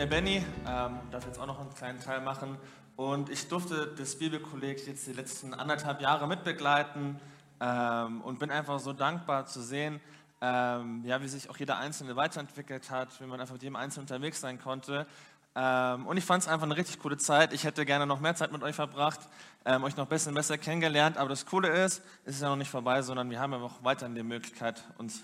[0.00, 2.56] der Benny, ähm, darf jetzt auch noch einen kleinen Teil machen.
[2.96, 7.20] Und ich durfte das Bibelkolleg jetzt die letzten anderthalb Jahre mitbegleiten
[7.60, 10.00] ähm, und bin einfach so dankbar zu sehen,
[10.40, 14.04] ähm, ja, wie sich auch jeder Einzelne weiterentwickelt hat, wie man einfach mit jedem Einzelnen
[14.04, 15.06] unterwegs sein konnte.
[15.54, 17.52] Ähm, und ich fand es einfach eine richtig coole Zeit.
[17.52, 19.20] Ich hätte gerne noch mehr Zeit mit euch verbracht,
[19.66, 21.18] ähm, euch noch besser und besser kennengelernt.
[21.18, 23.84] Aber das Coole ist, es ist ja noch nicht vorbei, sondern wir haben ja noch
[23.84, 25.20] weiterhin die Möglichkeit, uns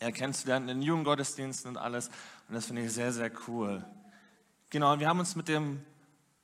[0.00, 2.08] ja, kennenzulernen in den Jugendgottesdiensten und alles.
[2.48, 3.84] Und das finde ich sehr, sehr cool.
[4.70, 5.82] Genau, wir haben uns mit dem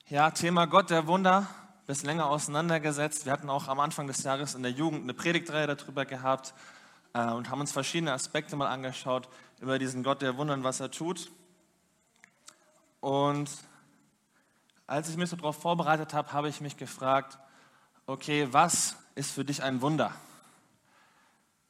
[0.09, 3.27] ja, Thema Gott der Wunder ein bisschen länger auseinandergesetzt.
[3.27, 6.55] Wir hatten auch am Anfang des Jahres in der Jugend eine Predigtreihe darüber gehabt
[7.13, 9.29] äh, und haben uns verschiedene Aspekte mal angeschaut
[9.61, 11.31] über diesen Gott der Wunder und was er tut.
[13.01, 13.51] Und
[14.87, 17.39] als ich mich so darauf vorbereitet habe, habe ich mich gefragt,
[18.07, 20.15] okay, was ist für dich ein Wunder?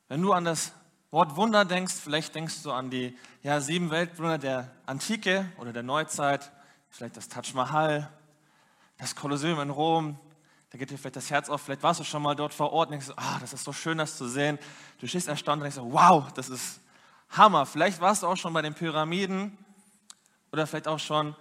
[0.07, 0.71] Wenn du an das
[1.15, 5.84] Wort Wunder denkst, vielleicht denkst du an die ja, sieben Weltwunder der Antike oder der
[5.84, 6.51] Neuzeit,
[6.91, 8.11] vielleicht das Taj Mahal,
[8.98, 10.19] das Kolosseum in Rom,
[10.70, 12.89] da geht dir vielleicht das Herz auf, vielleicht warst du schon mal dort vor Ort
[12.89, 14.59] und denkst, ah, das ist so schön, das zu sehen.
[14.98, 16.81] Du stehst erstaunt und denkst, wow, das ist
[17.31, 17.65] Hammer.
[17.65, 19.57] Vielleicht warst du auch schon bei den Pyramiden
[20.51, 21.37] oder vielleicht auch schon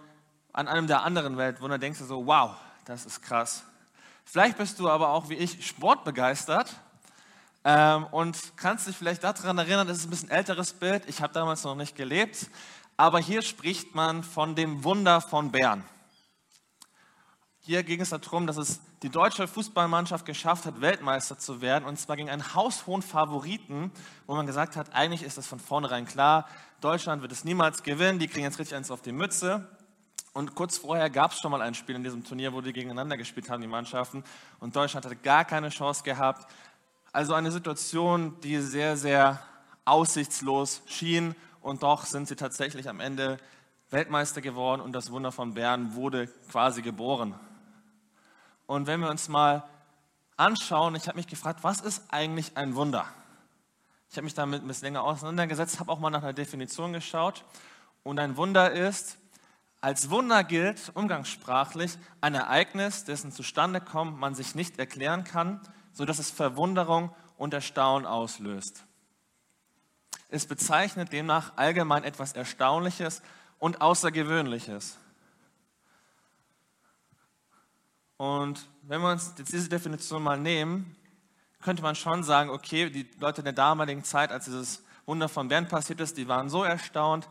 [0.51, 2.51] an einem der anderen Weltwunder, denkst du so, wow,
[2.85, 3.63] das ist krass.
[4.23, 6.79] Vielleicht bist du aber auch wie ich sportbegeistert
[7.65, 11.33] ähm, und kannst dich vielleicht daran erinnern, das ist ein bisschen älteres Bild, ich habe
[11.33, 12.49] damals noch nicht gelebt,
[12.97, 15.83] aber hier spricht man von dem Wunder von Bern.
[17.65, 21.85] Hier ging es darum, dass es die deutsche Fußballmannschaft geschafft hat, Weltmeister zu werden.
[21.85, 23.89] Und zwar gegen einen haushohen Favoriten,
[24.27, 26.45] wo man gesagt hat, eigentlich ist das von vornherein klar,
[26.81, 29.65] Deutschland wird es niemals gewinnen, die kriegen jetzt richtig eins auf die Mütze.
[30.33, 33.15] Und kurz vorher gab es schon mal ein Spiel in diesem Turnier, wo die gegeneinander
[33.15, 34.25] gespielt haben, die Mannschaften.
[34.59, 36.51] Und Deutschland hatte gar keine Chance gehabt.
[37.13, 39.39] Also eine Situation, die sehr, sehr
[39.85, 41.35] aussichtslos schien.
[41.61, 43.37] Und doch sind sie tatsächlich am Ende
[43.91, 47.35] Weltmeister geworden und das Wunder von Bern wurde quasi geboren.
[48.65, 49.63] Und wenn wir uns mal
[50.37, 53.05] anschauen, ich habe mich gefragt, was ist eigentlich ein Wunder?
[54.09, 57.45] Ich habe mich damit ein bisschen länger auseinandergesetzt, habe auch mal nach einer Definition geschaut.
[58.01, 59.19] Und ein Wunder ist,
[59.81, 65.61] als Wunder gilt umgangssprachlich ein Ereignis, dessen Zustandekommen man sich nicht erklären kann,
[65.93, 68.83] sodass es Verwunderung und Erstaunen auslöst.
[70.29, 73.21] Es bezeichnet demnach allgemein etwas Erstaunliches
[73.59, 74.97] und Außergewöhnliches.
[78.17, 80.95] Und wenn wir uns jetzt diese Definition mal nehmen,
[81.61, 85.47] könnte man schon sagen, okay, die Leute in der damaligen Zeit, als dieses Wunder von
[85.47, 87.27] Bern passiert ist, die waren so erstaunt.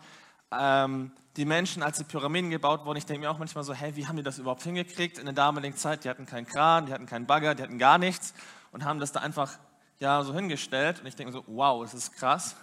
[0.52, 3.96] Ähm, die Menschen, als die Pyramiden gebaut wurden, ich denke mir auch manchmal so, hey,
[3.96, 6.04] wie haben die das überhaupt hingekriegt in der damaligen Zeit?
[6.04, 8.34] Die hatten keinen Kran, die hatten keinen Bagger, die hatten gar nichts
[8.70, 9.58] und haben das da einfach
[9.98, 11.00] ja, so hingestellt.
[11.00, 12.56] Und ich denke so, wow, das ist krass.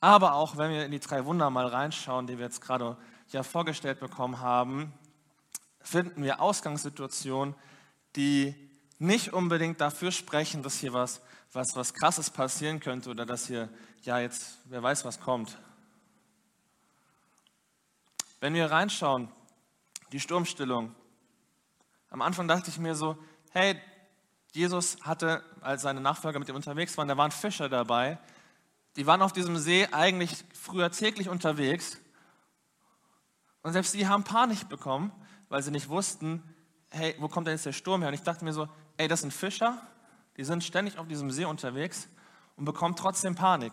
[0.00, 2.96] Aber auch wenn wir in die drei Wunder mal reinschauen, die wir jetzt gerade
[3.30, 4.92] ja vorgestellt bekommen haben,
[5.80, 7.54] finden wir Ausgangssituationen,
[8.14, 8.54] die
[8.98, 11.20] nicht unbedingt dafür sprechen, dass hier was,
[11.52, 13.68] was, was Krasses passieren könnte oder dass hier,
[14.02, 15.58] ja, jetzt, wer weiß, was kommt.
[18.44, 19.30] Wenn wir reinschauen,
[20.12, 20.94] die Sturmstillung.
[22.10, 23.16] Am Anfang dachte ich mir so,
[23.52, 23.80] hey,
[24.52, 28.18] Jesus hatte, als seine Nachfolger mit ihm unterwegs waren, da waren Fischer dabei.
[28.96, 31.96] Die waren auf diesem See eigentlich früher täglich unterwegs.
[33.62, 35.10] Und selbst die haben Panik bekommen,
[35.48, 36.42] weil sie nicht wussten,
[36.90, 38.08] hey, wo kommt denn jetzt der Sturm her?
[38.08, 39.80] Und ich dachte mir so, ey, das sind Fischer,
[40.36, 42.10] die sind ständig auf diesem See unterwegs
[42.56, 43.72] und bekommen trotzdem Panik.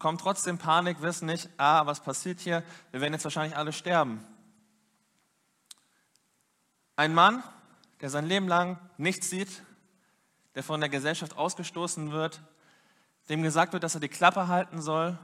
[0.00, 2.62] Bekommen trotzdem Panik, wissen nicht, ah, was passiert hier?
[2.90, 4.26] Wir werden jetzt wahrscheinlich alle sterben.
[6.96, 7.42] Ein Mann,
[8.00, 9.62] der sein Leben lang nichts sieht,
[10.54, 12.40] der von der Gesellschaft ausgestoßen wird,
[13.28, 15.18] dem gesagt wird, dass er die Klappe halten soll,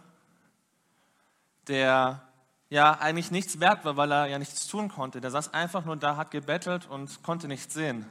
[1.69, 2.21] der
[2.69, 5.23] ja eigentlich nichts wert war, weil er ja nichts tun konnte.
[5.23, 8.05] Der saß einfach nur da, hat gebettelt und konnte nichts sehen.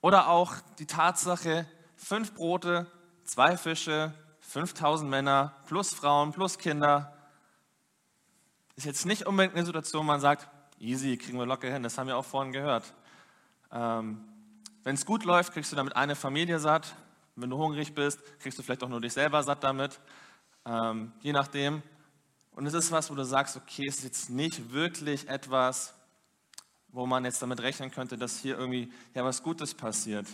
[0.00, 2.86] Oder auch die Tatsache, fünf Brote,
[3.24, 4.14] zwei Fische,
[4.48, 7.12] 5000 Männer, plus Frauen, plus Kinder.
[8.76, 10.48] Ist jetzt nicht unbedingt eine Situation, wo man sagt,
[10.78, 12.94] easy, kriegen wir locker hin, das haben wir auch vorhin gehört.
[13.72, 14.24] Ähm,
[14.84, 16.94] Wenn es gut läuft, kriegst du damit eine Familie satt.
[17.34, 20.00] Wenn du hungrig bist, kriegst du vielleicht auch nur dich selber satt damit.
[20.64, 21.82] Ähm, je nachdem,
[22.52, 25.94] und es ist was, wo du sagst, okay, es ist jetzt nicht wirklich etwas,
[26.88, 30.26] wo man jetzt damit rechnen könnte, dass hier irgendwie ja was Gutes passiert.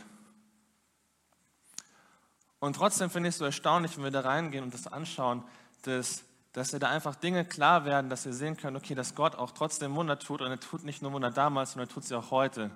[2.63, 5.43] Und trotzdem finde ich es so erstaunlich, wenn wir da reingehen und das anschauen,
[5.83, 6.23] dass,
[6.53, 9.51] dass wir da einfach Dinge klar werden, dass wir sehen können, okay, dass Gott auch
[9.51, 12.31] trotzdem Wunder tut und er tut nicht nur Wunder damals, sondern er tut sie auch
[12.31, 12.71] heute.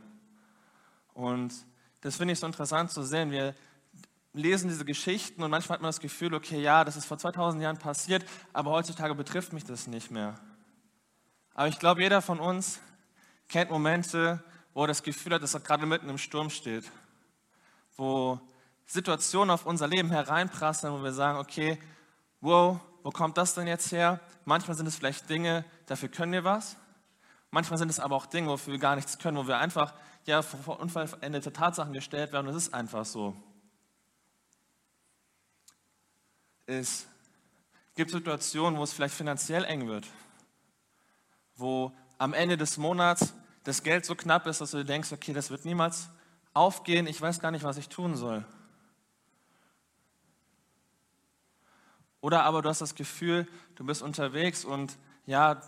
[1.15, 1.55] Und
[2.01, 3.31] das finde ich so interessant zu sehen.
[3.31, 3.55] Wir,
[4.33, 7.63] lesen diese Geschichten und manchmal hat man das Gefühl, okay, ja, das ist vor 2000
[7.63, 10.35] Jahren passiert, aber heutzutage betrifft mich das nicht mehr.
[11.55, 12.81] Aber ich glaube, jeder von uns
[13.49, 14.43] kennt Momente,
[14.75, 16.91] wo er das Gefühl hat, dass er gerade mitten im Sturm steht,
[17.97, 18.41] wo
[18.87, 21.79] Situationen auf unser Leben hereinprasseln, wo wir sagen, okay,
[22.41, 24.21] wow, wo kommt das denn jetzt her?
[24.45, 26.77] Manchmal sind es vielleicht Dinge, dafür können wir was.
[27.51, 29.95] Manchmal sind es aber auch Dinge, wofür wir gar nichts können, wo wir einfach
[30.25, 32.49] ja, vor unvollendete Tatsachen gestellt werden.
[32.49, 33.35] Es ist einfach so.
[36.67, 37.07] Es
[37.95, 40.07] gibt Situationen, wo es vielleicht finanziell eng wird,
[41.55, 45.51] wo am Ende des Monats das Geld so knapp ist, dass du denkst, okay, das
[45.51, 46.09] wird niemals
[46.55, 48.45] aufgehen, ich weiß gar nicht, was ich tun soll.
[52.21, 53.47] Oder aber du hast das Gefühl,
[53.77, 54.97] du bist unterwegs und
[55.27, 55.63] ja, du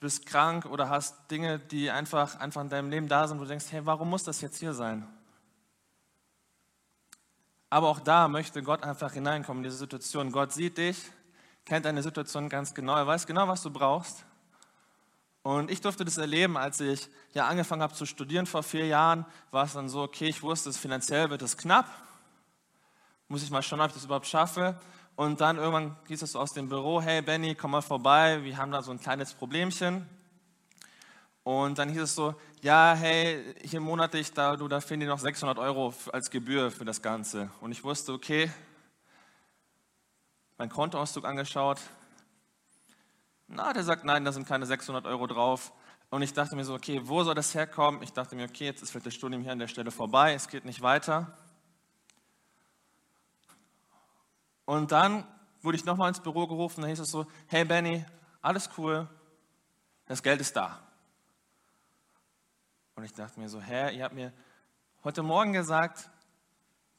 [0.00, 3.48] bist krank oder hast Dinge, die einfach, einfach in deinem Leben da sind, wo du
[3.48, 5.06] denkst, hey, warum muss das jetzt hier sein?
[7.68, 10.32] Aber auch da möchte Gott einfach hineinkommen in diese Situation.
[10.32, 11.00] Gott sieht dich,
[11.64, 14.24] kennt deine Situation ganz genau, er weiß genau, was du brauchst.
[15.42, 19.24] Und ich durfte das erleben, als ich ja angefangen habe zu studieren vor vier Jahren,
[19.50, 21.86] war es dann so, okay, ich wusste, finanziell wird es knapp,
[23.28, 24.78] muss ich mal schauen, ob ich das überhaupt schaffe.
[25.20, 28.72] Und dann irgendwann hieß es aus dem Büro, hey Benny, komm mal vorbei, wir haben
[28.72, 30.08] da so ein kleines Problemchen.
[31.42, 35.18] Und dann hieß es so, ja, hey, hier monatlich, da, du, da fehlen dir noch
[35.18, 37.50] 600 Euro als Gebühr für das Ganze.
[37.60, 38.50] Und ich wusste, okay,
[40.56, 41.80] mein Kontoauszug angeschaut.
[43.46, 45.74] Na, der sagt, nein, da sind keine 600 Euro drauf.
[46.08, 48.02] Und ich dachte mir so, okay, wo soll das herkommen?
[48.02, 50.48] Ich dachte mir, okay, jetzt ist vielleicht das Studium hier an der Stelle vorbei, es
[50.48, 51.36] geht nicht weiter.
[54.70, 55.24] Und dann
[55.62, 58.04] wurde ich nochmal ins Büro gerufen, da hieß es so, hey Benny,
[58.40, 59.08] alles cool,
[60.06, 60.78] das Geld ist da.
[62.94, 64.32] Und ich dachte mir so, hä, ihr habt mir
[65.02, 66.08] heute Morgen gesagt,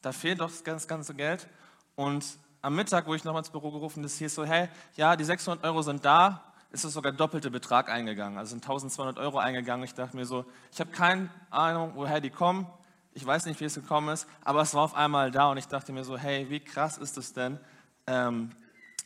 [0.02, 1.48] da fehlt doch das ganze Geld.
[1.96, 2.26] Und
[2.62, 5.64] am Mittag, wo ich nochmal ins Büro gerufen ist, hieß so, hey, ja, die 600
[5.64, 9.86] Euro sind da, ist es sogar doppelte Betrag eingegangen, also sind 1200 Euro eingegangen.
[9.86, 12.68] Ich dachte mir so, ich habe keine Ahnung, woher die kommen,
[13.14, 15.68] ich weiß nicht, wie es gekommen ist, aber es war auf einmal da und ich
[15.68, 17.60] dachte mir so, hey, wie krass ist es denn,
[18.08, 18.52] ähm,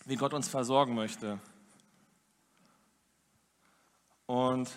[0.05, 1.39] wie Gott uns versorgen möchte.
[4.27, 4.69] Und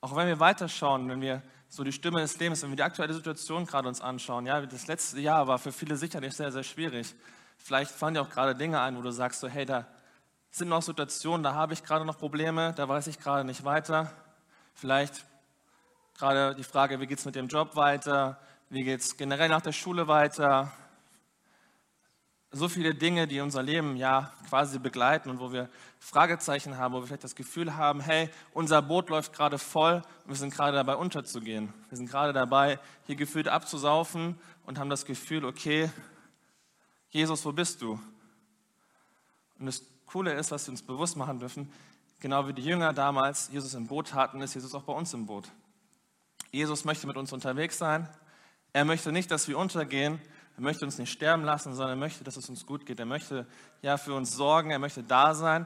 [0.00, 3.14] auch wenn wir weiterschauen, wenn wir so die Stimme des Lebens, wenn wir die aktuelle
[3.14, 7.14] Situation gerade uns anschauen, ja, das letzte Jahr war für viele sicherlich sehr, sehr schwierig.
[7.56, 9.86] Vielleicht fallen dir auch gerade Dinge ein, wo du sagst so, hey, da
[10.50, 14.12] sind noch Situationen, da habe ich gerade noch Probleme, da weiß ich gerade nicht weiter.
[14.74, 15.24] Vielleicht
[16.16, 18.38] gerade die Frage, wie geht es mit dem Job weiter?
[18.68, 20.72] Wie geht es generell nach der Schule weiter?
[22.50, 25.70] So viele Dinge, die unser Leben ja quasi begleiten und wo wir
[26.00, 30.28] Fragezeichen haben, wo wir vielleicht das Gefühl haben, hey, unser Boot läuft gerade voll und
[30.28, 31.72] wir sind gerade dabei unterzugehen.
[31.90, 35.88] Wir sind gerade dabei, hier gefühlt abzusaufen und haben das Gefühl, okay,
[37.10, 38.00] Jesus, wo bist du?
[39.60, 41.72] Und das Coole ist, was wir uns bewusst machen dürfen,
[42.18, 45.26] genau wie die Jünger damals Jesus im Boot hatten, ist Jesus auch bei uns im
[45.26, 45.52] Boot.
[46.50, 48.08] Jesus möchte mit uns unterwegs sein.
[48.76, 50.20] Er möchte nicht, dass wir untergehen.
[50.54, 53.00] Er möchte uns nicht sterben lassen, sondern er möchte, dass es uns gut geht.
[53.00, 53.46] Er möchte
[53.80, 54.70] ja für uns sorgen.
[54.70, 55.64] Er möchte da sein,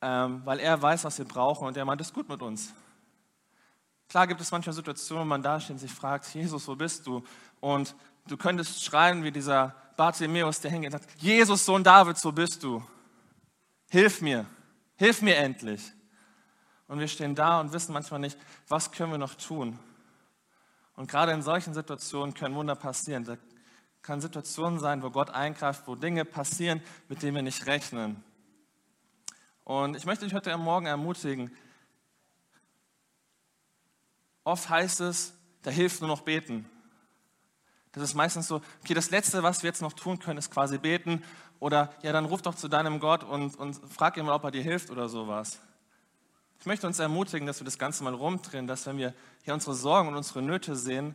[0.00, 2.72] ähm, weil er weiß, was wir brauchen und er meint es gut mit uns.
[4.08, 7.04] Klar gibt es manchmal Situationen, wo man da steht und sich fragt, Jesus, wo bist
[7.08, 7.24] du?
[7.58, 7.96] Und
[8.28, 12.62] du könntest schreien wie dieser Bartimäus, der hingeht und sagt, Jesus, Sohn Davids, wo bist
[12.62, 12.84] du?
[13.90, 14.46] Hilf mir,
[14.94, 15.82] hilf mir endlich.
[16.86, 19.76] Und wir stehen da und wissen manchmal nicht, was können wir noch tun?
[20.96, 23.24] Und gerade in solchen Situationen können Wunder passieren.
[23.24, 23.36] Da
[24.02, 28.22] kann Situationen sein, wo Gott eingreift, wo Dinge passieren, mit denen wir nicht rechnen.
[29.64, 31.50] Und ich möchte dich heute Morgen ermutigen.
[34.44, 35.32] Oft heißt es,
[35.62, 36.68] da hilft nur noch beten.
[37.92, 40.78] Das ist meistens so, okay, das Letzte, was wir jetzt noch tun können, ist quasi
[40.78, 41.24] beten.
[41.60, 44.50] Oder ja, dann ruf doch zu deinem Gott und, und frag ihn mal, ob er
[44.50, 45.60] dir hilft oder sowas.
[46.64, 49.74] Ich möchte uns ermutigen, dass wir das Ganze mal rumdrehen, dass wenn wir hier unsere
[49.74, 51.14] Sorgen und unsere Nöte sehen,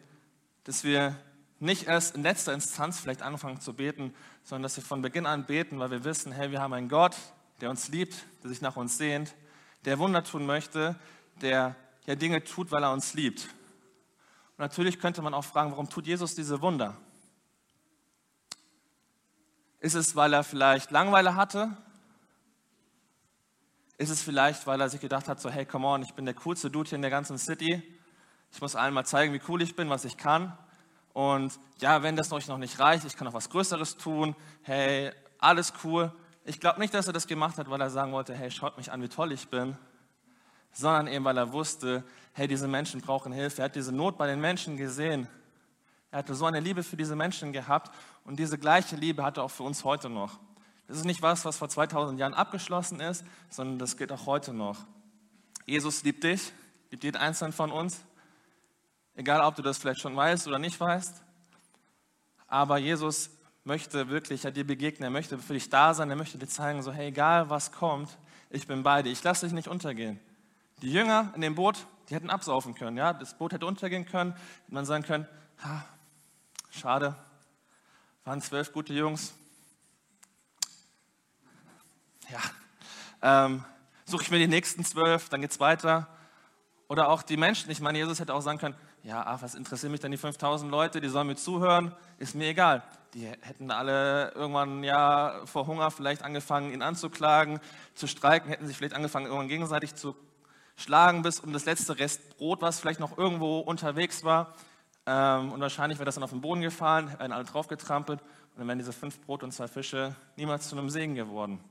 [0.63, 1.15] dass wir
[1.57, 4.13] nicht erst in letzter Instanz vielleicht anfangen zu beten,
[4.43, 7.15] sondern dass wir von Beginn an beten, weil wir wissen, hey, wir haben einen Gott,
[7.61, 9.33] der uns liebt, der sich nach uns sehnt,
[9.85, 10.95] der Wunder tun möchte,
[11.41, 11.75] der
[12.05, 13.45] ja Dinge tut, weil er uns liebt.
[13.45, 16.95] Und natürlich könnte man auch fragen, warum tut Jesus diese Wunder?
[19.79, 21.75] Ist es, weil er vielleicht Langeweile hatte?
[23.99, 26.33] Ist es vielleicht, weil er sich gedacht hat, so hey, come on, ich bin der
[26.33, 27.83] coolste Dude hier in der ganzen City.
[28.49, 30.57] Ich muss allen mal zeigen, wie cool ich bin, was ich kann.
[31.11, 34.37] Und ja, wenn das euch noch nicht reicht, ich kann noch was Größeres tun.
[34.61, 36.13] Hey, alles cool.
[36.45, 38.89] Ich glaube nicht, dass er das gemacht hat, weil er sagen wollte, hey, schaut mich
[38.89, 39.77] an, wie toll ich bin.
[40.71, 43.63] Sondern eben, weil er wusste, hey, diese Menschen brauchen Hilfe.
[43.63, 45.27] Er hat diese Not bei den Menschen gesehen.
[46.09, 49.43] Er hatte so eine Liebe für diese Menschen gehabt und diese gleiche Liebe hat er
[49.43, 50.39] auch für uns heute noch.
[50.89, 54.55] Das ist nicht was, was vor 2000 Jahren abgeschlossen ist, sondern das geht auch heute
[54.55, 54.87] noch.
[55.67, 56.51] Jesus liebt dich,
[56.89, 58.01] liebt jeden Einzelnen von uns,
[59.13, 61.21] egal ob du das vielleicht schon weißt oder nicht weißt.
[62.47, 63.29] Aber Jesus
[63.63, 66.81] möchte wirklich ja, dir begegnen, er möchte für dich da sein, er möchte dir zeigen,
[66.81, 68.17] so hey, egal was kommt,
[68.49, 70.19] ich bin bei dir, ich lasse dich nicht untergehen.
[70.81, 74.31] Die Jünger in dem Boot, die hätten absaufen können, ja, das Boot hätte untergehen können,
[74.31, 75.27] hätte man sagen können,
[75.63, 75.85] ha,
[76.71, 77.15] schade,
[78.23, 79.35] waren zwölf gute Jungs,
[82.31, 83.63] ja, ähm,
[84.05, 86.07] suche ich mir die nächsten zwölf, dann geht es weiter.
[86.87, 89.91] Oder auch die Menschen, ich meine, Jesus hätte auch sagen können, ja, ach, was interessieren
[89.91, 92.83] mich denn die 5000 Leute, die sollen mir zuhören, ist mir egal.
[93.13, 97.59] Die hätten alle irgendwann ja vor Hunger vielleicht angefangen, ihn anzuklagen,
[97.93, 100.15] zu streiken, hätten sich vielleicht angefangen, irgendwann gegenseitig zu
[100.75, 104.53] schlagen, bis um das letzte Rest Brot, was vielleicht noch irgendwo unterwegs war.
[105.05, 108.67] Ähm, und wahrscheinlich wäre das dann auf den Boden gefallen, wären alle draufgetrampelt und dann
[108.67, 111.63] wären diese fünf Brot und zwei Fische niemals zu einem Segen geworden.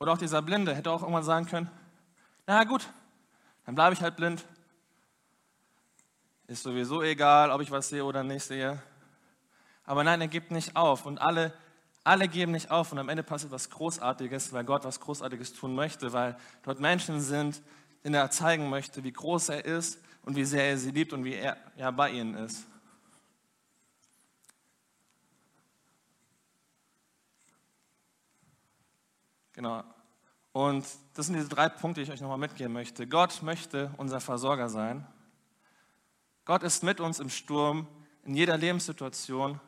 [0.00, 1.70] Oder auch dieser Blinde hätte auch irgendwann sagen können,
[2.46, 2.88] na gut,
[3.66, 4.44] dann bleibe ich halt blind.
[6.46, 8.80] Ist sowieso egal, ob ich was sehe oder nicht sehe.
[9.84, 11.52] Aber nein, er gibt nicht auf und alle,
[12.04, 15.74] alle geben nicht auf und am Ende passiert was Großartiges, weil Gott was Großartiges tun
[15.74, 17.60] möchte, weil dort Menschen sind,
[18.04, 21.24] denen er zeigen möchte, wie groß er ist und wie sehr er sie liebt und
[21.24, 22.66] wie er ja, bei ihnen ist.
[29.58, 29.82] Genau.
[30.52, 33.08] Und das sind diese drei Punkte, die ich euch nochmal mitgeben möchte.
[33.08, 35.04] Gott möchte unser Versorger sein.
[36.44, 37.88] Gott ist mit uns im Sturm,
[38.22, 39.58] in jeder Lebenssituation.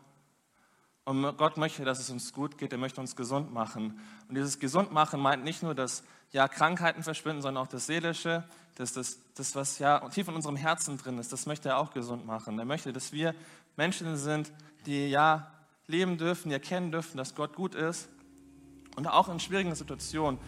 [1.03, 2.71] Und Gott möchte, dass es uns gut geht.
[2.71, 3.99] Er möchte uns gesund machen.
[4.29, 8.45] Und dieses Gesundmachen meint nicht nur, dass ja, Krankheiten verschwinden, sondern auch das Seelische,
[8.77, 11.91] das, das, das, was ja tief in unserem Herzen drin ist, das möchte er auch
[11.91, 12.57] gesund machen.
[12.61, 13.35] Er möchte, dass wir
[13.77, 14.53] Menschen sind,
[14.87, 15.51] die ja
[15.89, 18.09] leben dürfen, die erkennen dürfen, dass Gott gut ist
[18.97, 20.39] und auch in schwierigen Situationen,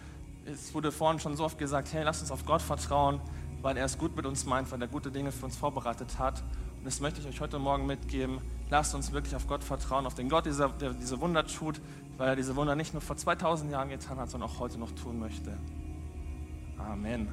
[0.45, 3.21] es wurde vorhin schon so oft gesagt, hey, lass uns auf Gott vertrauen,
[3.63, 6.43] weil er es gut mit uns meint, weil er gute Dinge für uns vorbereitet hat.
[6.79, 8.41] Und das möchte ich euch heute Morgen mitgeben.
[8.69, 11.81] Lasst uns wirklich auf Gott vertrauen, auf den Gott, der diese Wunder tut,
[12.17, 14.91] weil er diese Wunder nicht nur vor 2000 Jahren getan hat, sondern auch heute noch
[14.93, 15.57] tun möchte.
[16.79, 17.29] Amen.